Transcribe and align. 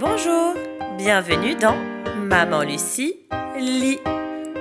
Bonjour, 0.00 0.54
bienvenue 0.96 1.56
dans 1.56 1.76
Maman 2.16 2.62
Lucie 2.62 3.16
lit. 3.58 3.98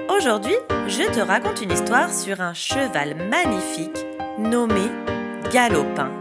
Aujourd'hui, 0.10 0.56
je 0.90 1.10
te 1.14 1.22
raconte 1.22 1.62
une 1.62 1.72
histoire 1.72 2.14
sur 2.14 2.42
un 2.42 2.54
cheval 2.54 3.16
magnifique 3.16 4.06
nommé 4.38 4.92
Galopin. 5.50 6.12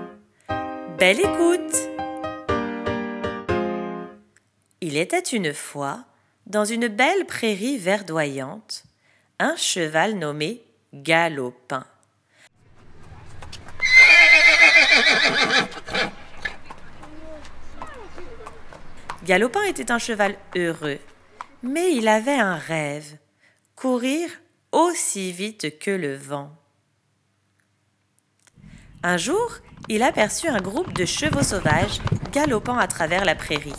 Belle 1.00 1.18
écoute 1.18 1.74
Il 4.80 4.96
était 4.96 5.18
une 5.18 5.52
fois, 5.52 6.04
dans 6.46 6.64
une 6.64 6.86
belle 6.86 7.24
prairie 7.26 7.76
verdoyante, 7.76 8.84
un 9.40 9.56
cheval 9.56 10.14
nommé 10.14 10.62
Galopin. 10.94 11.84
Galopin 19.28 19.62
était 19.64 19.92
un 19.92 19.98
cheval 19.98 20.36
heureux, 20.56 20.96
mais 21.62 21.94
il 21.94 22.08
avait 22.08 22.38
un 22.38 22.54
rêve 22.54 23.18
courir 23.76 24.30
aussi 24.72 25.32
vite 25.32 25.78
que 25.78 25.90
le 25.90 26.16
vent. 26.16 26.50
Un 29.02 29.18
jour, 29.18 29.56
il 29.90 30.02
aperçut 30.02 30.48
un 30.48 30.62
groupe 30.62 30.94
de 30.94 31.04
chevaux 31.04 31.42
sauvages 31.42 32.00
galopant 32.32 32.78
à 32.78 32.86
travers 32.86 33.26
la 33.26 33.34
prairie. 33.34 33.74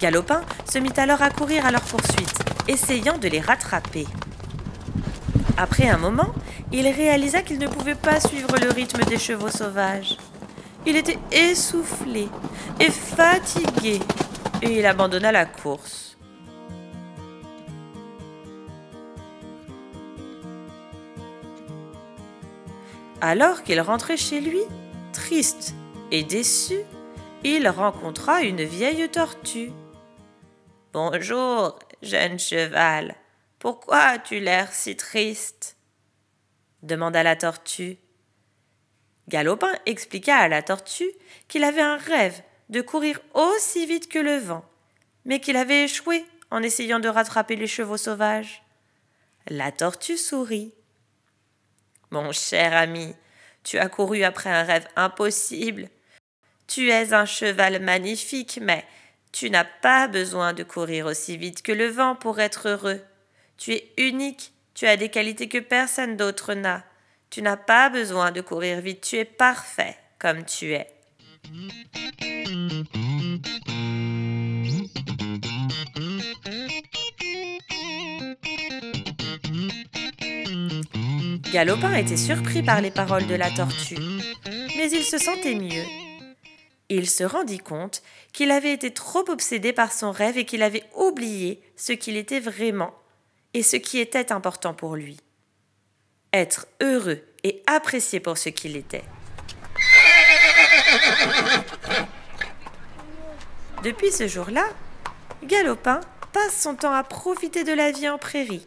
Galopin 0.00 0.40
se 0.68 0.80
mit 0.80 0.92
alors 0.96 1.22
à 1.22 1.30
courir 1.30 1.64
à 1.66 1.70
leur 1.70 1.82
poursuite, 1.82 2.40
essayant 2.66 3.16
de 3.16 3.28
les 3.28 3.40
rattraper. 3.40 4.08
Après 5.56 5.88
un 5.88 5.98
moment, 5.98 6.34
il 6.72 6.88
réalisa 6.88 7.42
qu'il 7.42 7.60
ne 7.60 7.68
pouvait 7.68 7.94
pas 7.94 8.18
suivre 8.18 8.58
le 8.58 8.72
rythme 8.72 9.04
des 9.04 9.18
chevaux 9.18 9.50
sauvages. 9.50 10.16
Il 10.84 10.96
était 10.96 11.20
essoufflé 11.30 12.28
et 12.80 12.90
fatigué 12.90 14.00
et 14.62 14.78
il 14.78 14.86
abandonna 14.86 15.32
la 15.32 15.46
course. 15.46 16.16
Alors 23.20 23.62
qu'il 23.62 23.80
rentrait 23.80 24.16
chez 24.16 24.40
lui, 24.40 24.60
triste 25.12 25.74
et 26.10 26.24
déçu, 26.24 26.76
il 27.42 27.68
rencontra 27.68 28.42
une 28.42 28.62
vieille 28.62 29.08
tortue. 29.08 29.72
Bonjour, 30.92 31.78
jeune 32.02 32.38
cheval. 32.38 33.14
Pourquoi 33.58 33.98
as-tu 33.98 34.40
l'air 34.40 34.72
si 34.72 34.96
triste? 34.96 35.76
demanda 36.82 37.22
la 37.22 37.34
tortue. 37.34 37.96
Galopin 39.28 39.72
expliqua 39.86 40.36
à 40.36 40.48
la 40.48 40.62
tortue 40.62 41.10
qu'il 41.48 41.64
avait 41.64 41.80
un 41.80 41.96
rêve 41.96 42.42
de 42.68 42.80
courir 42.80 43.20
aussi 43.34 43.86
vite 43.86 44.08
que 44.08 44.18
le 44.18 44.36
vent, 44.36 44.64
mais 45.24 45.40
qu'il 45.40 45.56
avait 45.56 45.84
échoué 45.84 46.24
en 46.50 46.62
essayant 46.62 47.00
de 47.00 47.08
rattraper 47.08 47.56
les 47.56 47.66
chevaux 47.66 47.96
sauvages. 47.96 48.62
La 49.48 49.72
tortue 49.72 50.16
sourit. 50.16 50.72
Mon 52.10 52.32
cher 52.32 52.74
ami, 52.74 53.14
tu 53.62 53.78
as 53.78 53.88
couru 53.88 54.22
après 54.22 54.50
un 54.50 54.62
rêve 54.62 54.86
impossible. 54.96 55.88
Tu 56.66 56.90
es 56.90 57.12
un 57.12 57.26
cheval 57.26 57.82
magnifique, 57.82 58.58
mais 58.62 58.84
tu 59.32 59.50
n'as 59.50 59.64
pas 59.64 60.06
besoin 60.06 60.52
de 60.52 60.62
courir 60.62 61.06
aussi 61.06 61.36
vite 61.36 61.62
que 61.62 61.72
le 61.72 61.88
vent 61.88 62.14
pour 62.14 62.40
être 62.40 62.68
heureux. 62.68 63.02
Tu 63.56 63.72
es 63.72 63.92
unique, 63.98 64.52
tu 64.74 64.86
as 64.86 64.96
des 64.96 65.08
qualités 65.08 65.48
que 65.48 65.58
personne 65.58 66.16
d'autre 66.16 66.54
n'a. 66.54 66.84
Tu 67.30 67.42
n'as 67.42 67.56
pas 67.56 67.88
besoin 67.88 68.30
de 68.30 68.40
courir 68.40 68.80
vite, 68.80 69.00
tu 69.00 69.16
es 69.16 69.24
parfait 69.24 69.96
comme 70.18 70.44
tu 70.44 70.72
es. 70.72 70.88
Galopin 81.54 81.94
était 81.94 82.16
surpris 82.16 82.64
par 82.64 82.80
les 82.80 82.90
paroles 82.90 83.28
de 83.28 83.36
la 83.36 83.48
tortue, 83.48 83.94
mais 84.76 84.90
il 84.90 85.04
se 85.04 85.18
sentait 85.18 85.54
mieux. 85.54 85.84
Il 86.88 87.08
se 87.08 87.22
rendit 87.22 87.60
compte 87.60 88.02
qu'il 88.32 88.50
avait 88.50 88.72
été 88.72 88.92
trop 88.92 89.22
obsédé 89.30 89.72
par 89.72 89.92
son 89.92 90.10
rêve 90.10 90.36
et 90.36 90.46
qu'il 90.46 90.64
avait 90.64 90.82
oublié 90.96 91.62
ce 91.76 91.92
qu'il 91.92 92.16
était 92.16 92.40
vraiment 92.40 92.92
et 93.54 93.62
ce 93.62 93.76
qui 93.76 94.00
était 94.00 94.32
important 94.32 94.74
pour 94.74 94.96
lui. 94.96 95.16
Être 96.32 96.66
heureux 96.82 97.22
et 97.44 97.62
apprécié 97.68 98.18
pour 98.18 98.36
ce 98.36 98.48
qu'il 98.48 98.76
était. 98.76 99.04
Depuis 103.84 104.10
ce 104.10 104.26
jour-là, 104.26 104.66
Galopin 105.44 106.00
passe 106.32 106.60
son 106.60 106.74
temps 106.74 106.94
à 106.94 107.04
profiter 107.04 107.62
de 107.62 107.72
la 107.72 107.92
vie 107.92 108.08
en 108.08 108.18
prairie, 108.18 108.66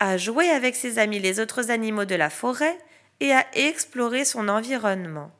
à 0.00 0.16
jouer 0.16 0.50
avec 0.50 0.74
ses 0.76 0.98
amis 0.98 1.18
les 1.18 1.40
autres 1.40 1.70
animaux 1.70 2.04
de 2.04 2.14
la 2.14 2.30
forêt 2.30 2.78
et 3.20 3.32
à 3.32 3.46
explorer 3.54 4.24
son 4.24 4.48
environnement. 4.48 5.30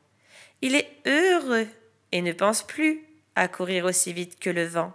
Il 0.61 0.75
est 0.75 0.89
heureux 1.05 1.67
et 2.11 2.21
ne 2.21 2.31
pense 2.31 2.63
plus 2.63 3.01
à 3.35 3.47
courir 3.47 3.85
aussi 3.85 4.13
vite 4.13 4.39
que 4.39 4.49
le 4.49 4.65
vent. 4.65 4.93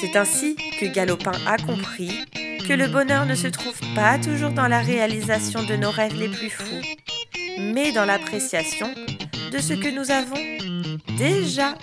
C'est 0.00 0.16
ainsi 0.16 0.56
que 0.78 0.86
Galopin 0.86 1.32
a 1.46 1.56
compris 1.56 2.24
que 2.68 2.72
le 2.72 2.86
bonheur 2.86 3.26
ne 3.26 3.34
se 3.34 3.48
trouve 3.48 3.80
pas 3.94 4.18
toujours 4.18 4.50
dans 4.50 4.68
la 4.68 4.80
réalisation 4.80 5.64
de 5.64 5.74
nos 5.74 5.90
rêves 5.90 6.14
les 6.14 6.28
plus 6.28 6.50
fous, 6.50 6.82
mais 7.58 7.92
dans 7.92 8.04
l'appréciation 8.04 8.88
de 9.50 9.58
ce 9.58 9.72
que 9.72 9.88
nous 9.88 10.10
avons 10.10 11.16
déjà. 11.16 11.74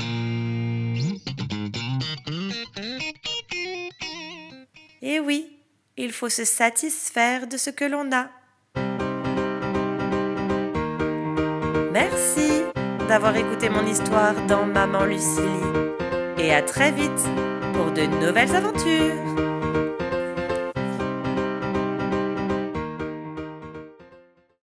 Et 5.08 5.20
oui, 5.20 5.60
il 5.98 6.12
faut 6.12 6.30
se 6.30 6.44
satisfaire 6.44 7.46
de 7.46 7.58
ce 7.58 7.70
que 7.70 7.86
l'on 7.86 8.10
a. 8.12 8.28
Merci 11.94 12.64
d'avoir 13.08 13.36
écouté 13.38 13.70
mon 13.70 13.86
histoire 13.86 14.34
dans 14.48 14.66
Maman 14.66 15.06
Lucilie. 15.06 15.46
Et 16.40 16.52
à 16.52 16.64
très 16.64 16.92
vite 16.92 17.24
pour 17.76 17.92
de 17.92 18.08
nouvelles 18.20 18.56
aventures. 18.56 19.55